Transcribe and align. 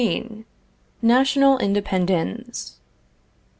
NATIONAL 1.03 1.59
INDEPENDENCE. 1.59 2.77